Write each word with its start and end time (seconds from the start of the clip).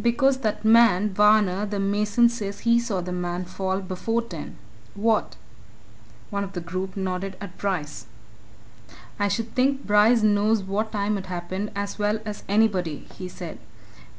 "Because 0.00 0.38
that 0.38 0.64
man, 0.64 1.12
Varner, 1.12 1.66
the 1.66 1.78
mason, 1.78 2.30
says 2.30 2.60
he 2.60 2.80
saw 2.80 3.02
the 3.02 3.12
man 3.12 3.44
fall 3.44 3.80
before 3.80 4.22
ten. 4.22 4.56
What?" 4.94 5.36
One 6.30 6.42
of 6.44 6.54
the 6.54 6.62
group 6.62 6.96
nodded 6.96 7.36
at 7.42 7.58
Bryce. 7.58 8.06
"I 9.18 9.28
should 9.28 9.54
think 9.54 9.86
Bryce 9.86 10.22
knows 10.22 10.62
what 10.62 10.92
time 10.92 11.18
it 11.18 11.26
happened 11.26 11.72
as 11.76 11.98
well 11.98 12.20
as 12.24 12.42
anybody," 12.48 13.06
he 13.18 13.28
said. 13.28 13.58